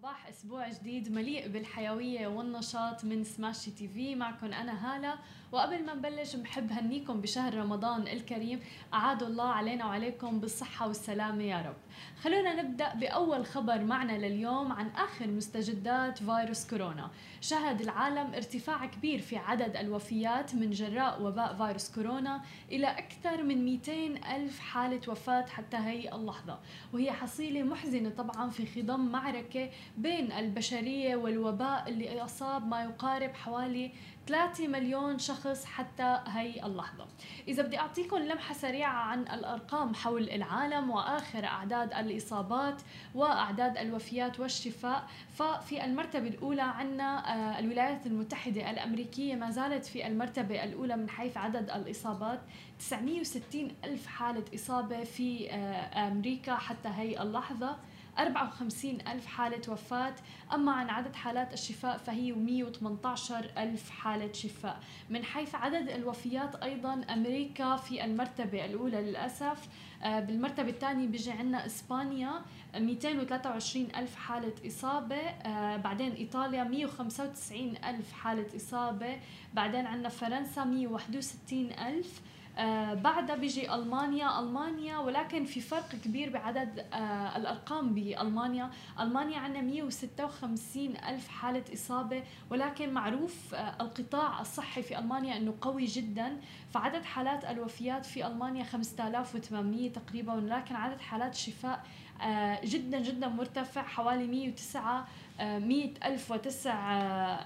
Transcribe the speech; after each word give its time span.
صباح 0.00 0.28
أسبوع 0.28 0.68
جديد 0.68 1.12
مليء 1.12 1.48
بالحيوية 1.48 2.26
والنشاط 2.26 3.04
من 3.04 3.24
سماشي 3.24 3.70
تي 3.70 3.88
في 3.88 4.14
معكم 4.14 4.46
أنا 4.46 4.96
هالة. 4.96 5.14
وقبل 5.52 5.84
ما 5.86 5.94
نبلش 5.94 6.36
بحب 6.36 6.72
هنيكم 6.72 7.20
بشهر 7.20 7.54
رمضان 7.54 8.08
الكريم. 8.08 8.60
اعاد 8.94 9.22
الله 9.22 9.48
علينا 9.48 9.86
وعليكم 9.86 10.40
بالصحة 10.40 10.88
والسلامة 10.88 11.44
يا 11.44 11.62
رب. 11.62 11.76
خلونا 12.22 12.62
نبدأ 12.62 12.94
بأول 12.94 13.46
خبر 13.46 13.78
معنا 13.84 14.12
لليوم 14.12 14.72
عن 14.72 14.88
آخر 14.88 15.26
مستجدات 15.26 16.18
فيروس 16.18 16.66
كورونا. 16.70 17.10
شهد 17.40 17.80
العالم 17.80 18.34
ارتفاع 18.34 18.86
كبير 18.86 19.18
في 19.18 19.36
عدد 19.36 19.76
الوفيات 19.76 20.54
من 20.54 20.70
جراء 20.70 21.22
وباء 21.22 21.54
فيروس 21.54 21.94
كورونا 21.94 22.40
إلى 22.72 22.86
أكثر 22.86 23.42
من 23.42 23.64
200 23.64 23.92
ألف 24.36 24.58
حالة 24.58 25.00
وفاة 25.08 25.46
حتى 25.46 25.76
هي 25.76 26.14
اللحظة. 26.14 26.58
وهي 26.92 27.12
حصيلة 27.12 27.62
محزنة 27.62 28.10
طبعا 28.10 28.50
في 28.50 28.66
خضم 28.66 29.00
معركة 29.00 29.70
بين 29.98 30.32
البشرية 30.32 31.16
والوباء 31.16 31.88
اللي 31.88 32.24
أصاب 32.24 32.66
ما 32.66 32.82
يقارب 32.84 33.34
حوالي 33.34 33.92
3 34.26 34.68
مليون 34.68 35.18
شخص 35.18 35.64
حتى 35.64 36.18
هي 36.26 36.66
اللحظة. 36.66 37.06
إذا 37.48 37.62
بدي 37.62 37.78
أعطيكم 37.78 38.16
لمحة 38.16 38.54
سريعة 38.54 38.92
عن 38.92 39.20
الأرقام 39.22 39.94
حول 39.94 40.30
العالم 40.30 40.90
وآخر 40.90 41.44
أعداد 41.44 41.92
الإصابات 41.92 42.82
وأعداد 43.14 43.78
الوفيات 43.78 44.40
والشفاء 44.40 45.08
ففي 45.34 45.84
المرتبة 45.84 46.28
الأولى 46.28 46.62
عنا 46.62 47.34
آه، 47.34 47.58
الولايات 47.58 48.06
المتحدة 48.06 48.70
الأمريكية 48.70 49.34
ما 49.34 49.50
زالت 49.50 49.86
في 49.86 50.06
المرتبة 50.06 50.64
الأولى 50.64 50.96
من 50.96 51.08
حيث 51.08 51.36
عدد 51.36 51.70
الإصابات. 51.70 52.40
960 52.78 53.70
ألف 53.84 54.06
حالة 54.06 54.44
إصابة 54.54 55.04
في 55.04 55.50
آه، 55.50 56.08
أمريكا 56.08 56.54
حتى 56.54 56.88
هي 56.88 57.22
اللحظة. 57.22 57.76
54 58.20 58.98
ألف 59.08 59.26
حالة 59.26 59.72
وفاة. 59.72 60.14
أما 60.54 60.72
عن 60.72 60.90
عدد 60.90 61.14
حالات 61.16 61.52
الشفاء 61.52 61.96
فهي 61.96 62.32
118 62.32 63.50
ألف 63.58 63.90
حالة 63.90 64.32
شفاء. 64.32 64.80
من 65.10 65.24
حيث 65.24 65.54
عدد 65.54 65.88
الوفيات 65.88 66.54
أيضا 66.54 67.04
أمريكا 67.10 67.76
في 67.76 68.04
المرتبة 68.04 68.64
الأولى 68.64 69.00
للأسف. 69.02 69.68
آه، 70.02 70.20
بالمرتبة 70.20 70.68
الثانية 70.70 71.06
بيجي 71.06 71.30
عنا 71.30 71.66
إسبانيا 71.66 72.42
223 72.74 73.88
ألف 73.96 74.16
حالة 74.16 74.52
إصابة. 74.66 75.16
آه، 75.16 75.76
بعدين 75.76 76.12
إيطاليا 76.12 76.64
195 76.64 77.76
ألف 77.84 78.12
حالة 78.12 78.46
إصابة. 78.56 79.20
بعدين 79.54 79.86
عنا 79.86 80.08
فرنسا 80.08 80.64
161 80.64 81.72
ألف. 81.72 82.20
آه 82.60 82.94
بعدها 82.94 83.36
بيجي 83.36 83.74
ألمانيا. 83.74 84.40
ألمانيا 84.40 84.98
ولكن 84.98 85.44
في 85.44 85.60
فرق 85.60 85.88
كبير 86.04 86.30
بعدد 86.30 86.78
آه 86.92 87.36
الأرقام 87.36 87.94
بألمانيا. 87.94 88.70
ألمانيا 89.00 89.38
عندنا 89.38 89.60
156 89.62 90.96
ألف 90.96 91.28
حالة 91.28 91.64
إصابة 91.74 92.22
ولكن 92.50 92.92
معروف 92.94 93.54
آه 93.54 93.76
القطاع 93.80 94.40
الصحي 94.40 94.82
في 94.82 94.98
ألمانيا 94.98 95.36
إنه 95.36 95.54
قوي 95.60 95.84
جدا. 95.84 96.36
فعدد 96.74 97.04
حالات 97.04 97.44
الوفيات 97.44 98.06
في 98.06 98.26
ألمانيا 98.26 98.64
5800 98.64 99.92
تقريبا 99.92 100.32
ولكن 100.34 100.74
عدد 100.76 101.00
حالات 101.00 101.32
الشفاء 101.34 101.84
آه، 102.22 102.60
جدا 102.64 102.98
جدا 102.98 103.28
مرتفع 103.28 103.82
حوالي 103.82 104.26
109 104.26 105.06
100 105.40 105.84
آه، 106.02 106.08
ألف 106.08 106.30
وتسع 106.30 106.74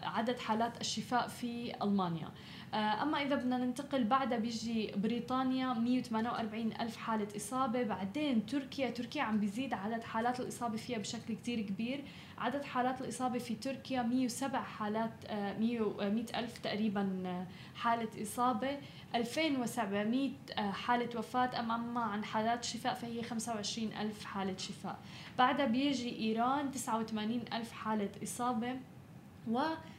عدد 0.08 0.38
حالات 0.38 0.80
الشفاء 0.80 1.28
في 1.28 1.74
ألمانيا. 1.82 2.28
أما 2.74 3.22
إذا 3.22 3.34
بدنا 3.34 3.58
ننتقل 3.58 4.04
بعدها 4.04 4.38
بيجي 4.38 4.92
بريطانيا 4.96 5.72
148 5.72 6.72
ألف 6.80 6.96
حالة 6.96 7.28
إصابة 7.36 7.82
بعدين 7.82 8.46
تركيا 8.46 8.90
تركيا 8.90 9.22
عم 9.22 9.40
بيزيد 9.40 9.74
عدد 9.74 10.02
حالات 10.02 10.40
الإصابة 10.40 10.76
فيها 10.76 10.98
بشكل 10.98 11.34
كتير 11.34 11.60
كبير. 11.60 12.04
عدد 12.38 12.64
حالات 12.64 13.00
الإصابة 13.00 13.38
في 13.38 13.54
تركيا 13.54 14.02
107 14.02 14.62
حالات 14.62 15.10
100 15.30 16.26
ألف 16.34 16.58
تقريبا 16.58 17.46
حالة 17.74 18.22
إصابة. 18.22 18.78
2700 19.14 20.30
حالة 20.58 21.18
وفاة. 21.18 21.60
أما 21.60 22.00
عن 22.00 22.24
حالات 22.24 22.64
شفاء 22.64 22.94
فهي 22.94 23.22
25 23.22 23.92
ألف 23.92 24.24
حالة 24.24 24.56
شفاء. 24.56 24.98
بعدها 25.38 25.66
بيجي 25.66 26.18
إيران 26.18 26.70
89 26.70 27.44
ألف 27.52 27.72
حالة 27.72 28.10
إصابة. 28.22 28.76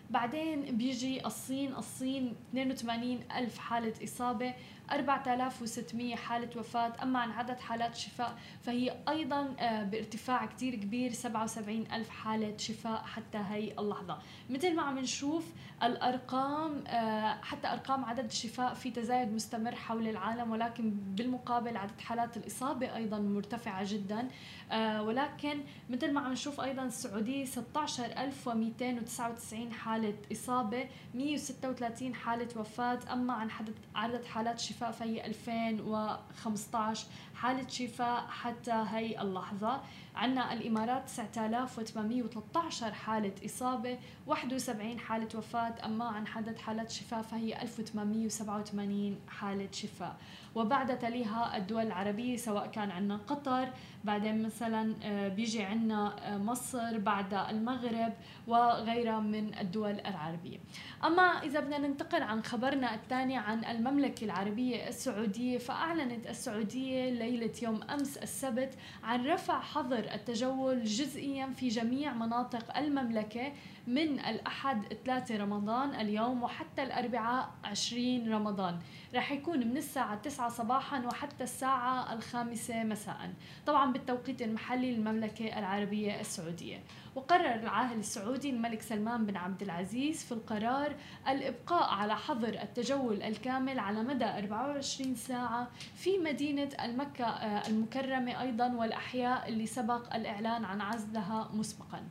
وبعدين 0.10 0.78
بيجي 0.78 1.26
الصين 1.26 1.76
الصين 1.76 2.36
82 2.54 3.20
ألف 3.38 3.58
حالة 3.58 3.94
إصابة 4.04 4.54
4600 4.92 6.16
حالة 6.16 6.50
وفاة. 6.60 6.94
أما 7.04 7.20
عن 7.20 7.32
عدد 7.32 7.60
حالات 7.60 7.96
شفاء 7.96 8.38
فهي 8.62 8.96
أيضا 9.10 9.56
آه، 9.60 9.84
بارتفاع 9.84 10.46
كتير 10.46 10.76
كبير 10.76 11.12
77 11.14 11.86
ألف 11.94 12.10
حالة 12.10 12.58
شفاء 12.58 13.04
حتى 13.04 13.38
هي 13.38 13.72
اللحظة. 13.80 14.18
مثل 14.50 14.76
ما 14.76 14.82
عم 14.82 15.00
نشوف 15.00 15.44
الأرقام 15.84 16.84
آه، 16.88 17.42
حتى 17.42 17.68
أرقام 17.68 18.06
عدد 18.06 18.26
الشفاء 18.26 18.74
في 18.74 18.92
تزايد 18.92 19.34
مستمر 19.34 19.76
حول 19.76 20.08
العالم 20.08 20.52
ولكن 20.52 20.90
بالمقابل 20.90 21.78
عدد 21.78 22.02
حالات 22.02 22.38
الإصابة 22.38 22.96
أيضا 22.96 23.20
مرتفعة 23.20 23.94
جدا. 23.94 24.28
آه، 24.72 25.04
ولكن 25.04 25.60
مثل 25.90 26.12
ما 26.14 26.22
عم 26.22 26.32
نشوف 26.32 26.62
أيضا 26.62 26.84
السعودية 26.84 27.46
16299 27.46 29.74
حالة 29.74 29.95
إصابة 30.32 30.90
136 31.14 32.16
حالة 32.16 32.48
وفاة. 32.56 33.00
أما 33.14 33.34
عن 33.34 33.50
عدد 33.96 34.26
حالات 34.26 34.60
شفاء 34.60 34.92
فهي 34.92 35.26
2015 35.26 37.08
حالة 37.36 37.68
شفاء 37.68 38.28
حتى 38.28 38.86
هي 38.88 39.22
اللحظة. 39.22 39.82
عنا 40.16 40.54
الإمارات 40.54 41.10
9813 41.10 42.94
حالة 42.94 43.34
إصابة 43.46 43.98
71 44.28 45.00
حالة 45.00 45.28
وفاة 45.36 45.74
أما 45.86 46.06
عن 46.06 46.28
عدد 46.36 46.58
حالات 46.58 46.92
شفاء 46.92 47.22
فهي 47.22 47.62
1887 47.62 49.20
حالة 49.30 49.68
شفاء. 49.72 50.16
وبعد 50.56 51.00
تليها 51.00 51.58
الدول 51.58 51.86
العربية 51.86 52.38
سواء 52.38 52.68
كان 52.68 52.92
عنا 52.92 53.18
قطر 53.28 53.70
بعدين 54.04 54.44
مثلا 54.44 54.96
آه، 55.04 55.28
بيجي 55.28 55.64
عنا 55.64 56.16
آه، 56.34 56.38
مصر 56.38 56.98
بعد 56.98 57.34
المغرب 57.34 58.14
وغيرها 58.48 59.20
من 59.20 59.58
الدول 59.58 60.00
العربية. 60.00 60.58
أما 61.06 61.22
إذا 61.22 61.60
بدنا 61.60 61.78
ننتقل 61.78 62.22
عن 62.24 62.44
خبرنا 62.44 62.96
الثاني 62.96 63.38
عن 63.38 63.66
المملكة 63.66 64.26
العربية 64.26 64.88
السعودية 64.88 65.58
فأعلنت 65.58 66.28
السعودية 66.28 67.10
ليلة 67.10 67.52
يوم 67.62 67.84
أمس 67.84 68.18
السبت 68.18 68.74
عن 69.04 69.26
رفع 69.28 69.60
حظر 69.60 70.05
التجول. 70.14 70.84
جزئيا 70.84 71.48
في 71.48 71.68
جميع 71.68 72.14
مناطق 72.14 72.78
المملكة 72.78 73.54
من 73.88 74.20
الأحد 74.20 74.94
3 75.06 75.38
رمضان 75.38 75.96
اليوم 75.96 76.44
وحتى 76.44 76.84
الأربعاء 76.84 77.50
20 77.64 78.34
رمضان. 78.34 78.80
رح 79.16 79.32
يكون 79.32 79.60
من 79.68 79.78
الساعة 79.78 80.16
9 80.16 80.50
صباحا 80.50 81.06
وحتى 81.06 81.44
الساعة 81.44 82.14
الخامسة 82.14 82.84
مساء. 82.84 83.34
طبعا 83.66 83.92
بالتوقيت 83.92 84.42
المحلي 84.42 84.96
للمملكة 84.96 85.60
العربية 85.60 86.20
السعودية. 86.20 86.84
وقرر 87.16 87.56
العاهل 87.56 88.00
السعودي 88.00 88.50
الملك 88.50 88.82
سلمان 88.82 89.26
بن 89.26 89.38
عبد 89.38 89.62
العزيز 89.62 90.24
في 90.24 90.32
القرار 90.32 90.96
الإبقاء 91.28 91.94
على 91.94 92.16
حظر 92.16 92.62
التجول 92.62 93.24
الكامل 93.24 93.80
على 93.80 94.04
مدى 94.04 94.26
24 94.26 95.16
ساعة 95.16 95.68
في 95.96 96.18
مدينة 96.18 96.70
المكة 96.84 97.26
آه، 97.26 97.68
المكرمة 97.68 98.42
أيضا 98.42 98.74
والأحياء 98.74 99.50
اللي 99.50 99.66
سبق 99.66 100.16
الإعلان 100.16 100.66
عن 100.66 100.82
عزلها 100.82 101.50
مسبقا. 101.54 102.04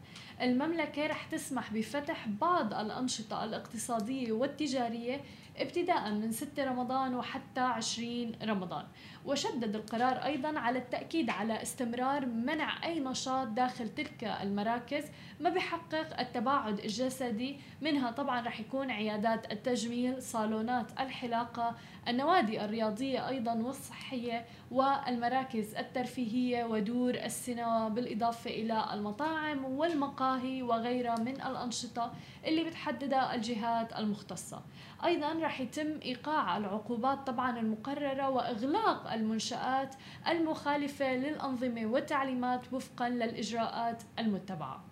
المملكة 0.43 1.07
رح 1.07 1.25
تسمح 1.25 1.73
بفتح 1.73 2.29
بعض 2.29 2.75
الأنشطة 2.75 3.45
الاقتصادية 3.45 4.33
والتجارية 4.33 5.21
ابتداء 5.57 6.11
من 6.11 6.33
6 6.33 6.65
رمضان 6.65 7.15
وحتى 7.15 7.61
20 7.61 8.33
رمضان. 8.43 8.85
وشدد 9.27 9.75
القرار 9.75 10.25
أيضا 10.25 10.59
على 10.59 10.79
التأكيد 10.79 11.31
على 11.31 11.63
استمرار 11.63 12.27
منع 12.27 12.85
أي 12.85 13.01
نشاط 13.01 13.49
داخل 13.49 13.89
تلك 13.89 14.25
المراكز 14.25 14.94
ما 15.41 15.51
بحقق 15.51 16.21
التباعد 16.21 16.79
الجسدي 16.79 17.61
منها 17.83 18.11
طبعا 18.11 18.41
رح 18.41 18.61
يكون 18.61 18.91
عيادات 18.91 19.53
التجميل 19.53 20.23
صالونات 20.23 20.87
الحلاقة 21.01 21.75
النوادي 22.09 22.65
الرياضية 22.65 23.29
أيضا 23.29 23.55
والصحية 23.55 24.45
والمراكز 24.71 25.75
الترفيهية 25.75 26.65
ودور 26.65 27.15
السينما 27.15 27.89
بالإضافة 27.89 28.51
إلى 28.51 28.85
المطاعم 28.93 29.65
والمقاهي 29.65 30.63
وغيرها 30.63 31.17
من 31.17 31.41
الأنشطة 31.41 32.13
اللي 32.47 32.65
بتحددها 32.65 33.35
الجهات 33.35 33.93
المختصة. 33.99 34.63
أيضا 35.05 35.33
رح 35.33 35.61
يتم 35.61 36.01
إيقاع 36.03 36.57
العقوبات 36.57 37.27
طبعا 37.27 37.59
المقررة 37.59 38.29
وإغلاق 38.29 39.13
المنشآت 39.13 39.95
المخالفة 40.29 41.15
للأنظمة 41.15 41.87
والتعليمات 41.87 42.73
وفقا 42.73 43.09
للإجراءات 43.09 44.03
المتبعة. 44.19 44.84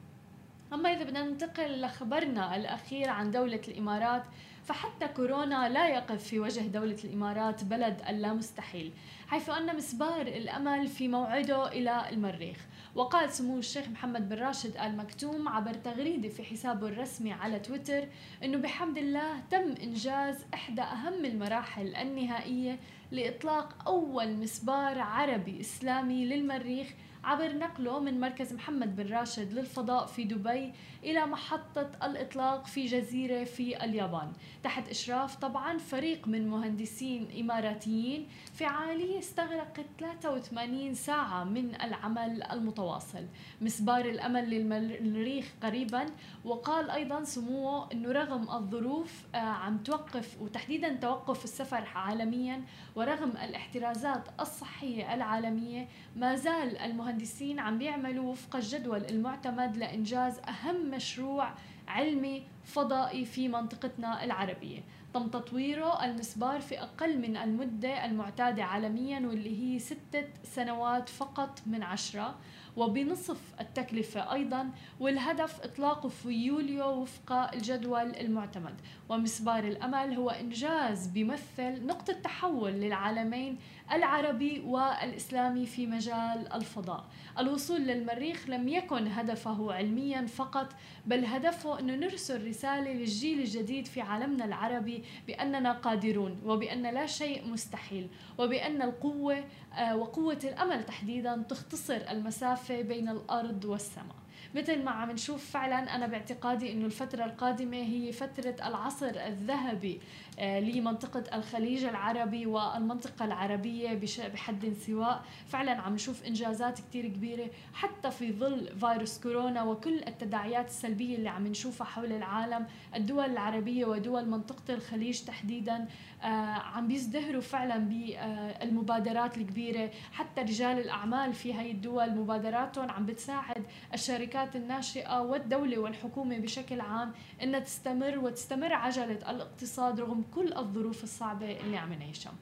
أما 0.73 0.93
إذا 0.93 1.05
بدنا 1.05 1.23
ننتقل 1.23 1.81
لخبرنا 1.81 2.57
الأخير 2.57 3.09
عن 3.09 3.31
دولة 3.31 3.61
الإمارات 3.69 4.23
فحتى 4.65 5.09
كورونا 5.09 5.69
لا 5.69 5.89
يقف 5.89 6.25
في 6.25 6.41
وجه 6.41 6.61
دولة 6.61 6.97
الإمارات 7.05 7.65
بلد 7.65 8.03
اللامستحيل 8.09 8.93
حيث 9.29 9.51
أن 9.51 9.77
مسبار 9.77 10.27
الأمل 10.27 10.89
في 10.89 11.09
موعده 11.09 11.69
إلى 11.69 12.11
المريخ. 12.11 12.57
وقال 12.95 13.33
سمو 13.33 13.59
الشيخ 13.59 13.89
محمد 13.89 14.29
بن 14.29 14.37
راشد 14.37 14.77
آل 14.77 14.97
مكتوم 14.97 15.49
عبر 15.49 15.75
تغريدة 15.75 16.29
في 16.29 16.43
حسابه 16.43 16.89
الرسمي 16.89 17.33
على 17.33 17.59
تويتر 17.59 18.05
أنه 18.45 18.59
بحمد 18.59 18.99
الله 18.99 19.41
تم 19.51 19.75
إنجاز 19.83 20.45
إحدى 20.55 20.83
أهم 20.83 21.25
المراحل 21.25 21.97
النهائية 21.97 22.79
لإطلاق 23.11 23.89
أول 23.89 24.33
مسبار 24.33 24.99
عربي 24.99 25.61
إسلامي 25.61 26.25
للمريخ 26.25 26.95
عبر 27.25 27.53
نقله 27.53 28.01
من 28.01 28.21
مركز 28.21 28.53
محمد 28.53 28.97
بن 28.97 29.13
راشد 29.13 29.53
للفضاء 29.53 30.07
في 30.07 30.25
دبي 30.25 30.73
إلى 31.05 31.27
محطة 31.27 31.91
الإطلاق 32.03 32.67
في 32.67 32.87
جزيرة 32.87 33.45
في 33.45 33.85
اليابان. 33.85 34.33
تحت 34.63 34.89
إشراف 34.89 35.37
طبعا 35.37 35.79
فريق 35.79 36.29
من 36.29 36.49
مهندسين 36.49 37.29
إماراتيين 37.41 38.29
فعالية 38.55 39.19
استغرقت 39.19 39.87
83 40.01 40.95
ساعة 40.95 41.45
من 41.45 41.75
العمل 41.83 42.43
المتواصل. 42.43 43.27
مسبار 43.61 44.05
الأمل 44.05 44.51
للمريخ 44.51 45.53
قريبا 45.63 46.07
وقال 46.45 46.91
أيضا 46.91 47.25
سموه 47.25 47.93
أنه 47.93 48.13
رغم 48.13 48.43
الظروف 48.51 49.23
آه، 49.35 49.39
عم 49.39 49.79
توقف 49.79 50.37
وتحديدا 50.41 50.95
توقف 50.95 51.45
السفر 51.45 51.89
عالميا 51.95 52.63
ورغم 52.97 53.31
الاحترازات 53.31 54.23
الصحية 54.41 55.15
العالمية 55.15 55.89
ما 56.17 56.37
زال 56.37 56.79
المهندسين 56.79 57.12
عم 57.59 57.79
بيعملوا 57.79 58.31
وفق 58.31 58.57
الجدول 58.57 59.05
المعتمد 59.05 59.77
لإنجاز 59.77 60.39
أهم 60.39 60.91
مشروع 60.91 61.55
علمي 61.89 62.43
فضائي 62.65 63.25
في 63.25 63.49
منطقتنا 63.49 64.25
العربية. 64.25 64.81
تم 65.15 65.29
تطويره 65.29 66.05
المسبار 66.05 66.61
في 66.61 66.81
أقل 66.83 67.19
من 67.19 67.37
المدة 67.37 68.05
المعتادة 68.05 68.65
عالميا 68.65 69.21
واللي 69.21 69.63
هي 69.63 69.79
ستة 69.79 70.25
سنوات 70.45 71.09
فقط 71.09 71.61
من 71.67 71.83
عشرة. 71.83 72.35
وبنصف 72.77 73.41
التكلفة 73.61 74.33
أيضا 74.33 74.71
والهدف 75.01 75.61
إطلاقه 75.61 76.09
في 76.09 76.29
يوليو 76.29 76.89
وفق 76.89 77.33
الجدول 77.33 78.17
المعتمد. 78.17 78.75
ومسبار 79.09 79.65
الأمل 79.65 80.15
هو 80.15 80.31
إنجاز 80.31 81.07
بيمثل 81.07 81.87
نقطة 81.87 82.13
تحول 82.13 82.73
للعالمين 82.73 83.59
العربي 83.93 84.61
والإسلامي 84.67 85.67
في 85.67 85.87
مجال 85.87 86.53
الفضاء. 86.53 87.05
الوصول 87.39 87.81
للمريخ 87.81 88.49
لم 88.49 88.69
يكن 88.69 89.07
هدفه 89.07 89.73
علميا 89.73 90.27
فقط 90.27 90.73
بل 91.07 91.25
هدفه 91.25 91.79
أنه 91.81 91.95
نرسل 91.95 92.49
رسالة 92.49 92.93
للجيل 92.93 93.39
الجديد 93.41 93.87
في 93.87 94.01
عالمنا 94.01 94.45
العربي 94.45 95.05
بأننا 95.27 95.73
قادرون 95.73 96.41
وبأن 96.45 96.83
لا 96.83 97.07
شيء 97.07 97.49
مستحيل 97.49 98.09
وبأن 98.39 98.83
القوة 98.83 99.45
آه، 99.75 99.97
وقوة 99.97 100.39
الأمل 100.45 100.85
تحديدا 100.85 101.45
تختصر 101.49 101.97
المسافة 102.11 102.62
بين 102.71 103.09
الأرض 103.09 103.65
والسماء. 103.65 104.22
مثل 104.55 104.85
ما 104.85 104.91
عم 104.91 105.11
نشوف 105.11 105.51
فعلا 105.51 105.95
أنا 105.97 106.07
باعتقادي 106.07 106.73
إنه 106.73 106.87
الفترة 106.87 107.25
القادمة 107.25 107.77
هي 107.77 108.13
فترة 108.13 108.57
العصر 108.69 109.11
الذهبي 109.27 110.01
آه، 110.39 110.61
لمنطقة 110.61 111.37
الخليج 111.37 111.85
العربي 111.85 112.47
والمنطقة 112.47 113.25
العربية 113.25 114.01
بحد 114.35 114.73
سواء. 114.87 115.25
فعلا 115.49 115.73
عم 115.73 115.95
نشوف 115.95 116.25
إنجازات 116.25 116.81
كثير 116.81 117.07
كبيرة 117.07 117.47
حتى 117.75 118.11
في 118.11 118.33
ظل 118.33 118.79
فيروس 118.81 119.21
كورونا 119.21 119.63
وكل 119.63 120.03
التداعيات 120.07 120.67
السلبية 120.69 121.17
اللي 121.17 121.29
عم 121.29 121.47
نشوفها 121.47 121.87
حول 121.87 122.13
العالم. 122.13 122.67
الدول 122.95 123.25
العربية 123.31 123.85
ودول 123.85 124.29
منطقة 124.29 124.75
الخليج 124.75 125.21
تحديدا 125.21 125.89
آه، 126.23 126.27
عم 126.27 126.89
بيزدهروا 126.89 127.41
فعلا 127.41 127.79
بالمبادرات 127.79 129.39
الكبيرة. 129.39 129.91
حتى 130.13 130.41
رجال 130.41 130.79
الأعمال 130.79 131.33
في 131.33 131.55
هاي 131.55 131.71
الدول 131.71 132.11
مبادراتهم 132.15 132.91
عم 132.91 133.07
بتساعد 133.07 133.63
الشركات 133.95 134.32
الشركات 134.33 134.57
الناشئة 134.57 135.21
والدولة 135.21 135.79
والحكومة 135.79 136.39
بشكل 136.39 136.81
عام 136.81 137.13
إنها 137.43 137.61
تستمر 137.61 138.19
وتستمر 138.19 138.73
عجلة 138.73 139.31
الاقتصاد 139.31 140.01
رغم 140.01 140.25
كل 140.35 140.53
الظروف 140.53 141.05
الصعبة 141.05 141.61
اللي 141.61 141.77
عم 141.77 141.93
نعيشها. 141.93 142.33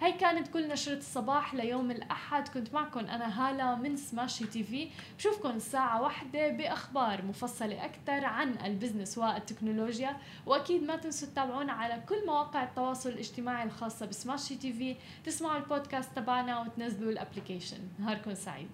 هاي 0.00 0.12
كانت 0.12 0.48
كل 0.48 0.68
نشرة 0.68 0.96
الصباح 0.96 1.54
ليوم 1.54 1.90
الأحد. 1.90 2.48
كنت 2.48 2.74
معكم 2.74 3.00
أنا 3.00 3.50
هالة 3.50 3.74
من 3.74 3.96
سماشي 3.96 4.46
TV. 4.46 4.88
بشوفكم 5.18 5.50
الساعة 5.50 6.02
واحدة 6.02 6.48
بأخبار 6.48 7.24
مفصلة 7.24 7.84
أكثر 7.84 8.24
عن 8.24 8.54
ال 8.64 8.70
business 8.70 9.18
والتكنولوجيا. 9.18 10.16
وأكيد 10.46 10.82
ما 10.82 10.96
تنسوا 10.96 11.28
تتابعونا 11.28 11.72
على 11.72 12.02
كل 12.08 12.26
مواقع 12.26 12.62
التواصل 12.62 13.08
الاجتماعي 13.08 13.64
الخاصة 13.64 14.06
بسماشي 14.06 14.56
TV. 14.56 14.96
تسمعوا 15.24 15.58
البودكاست 15.58 16.10
تبعنا 16.16 16.60
وتنزلوا 16.60 17.12
ال 17.12 17.17
application. 17.17 17.78
نهاركم 17.98 18.34
سعيد. 18.34 18.70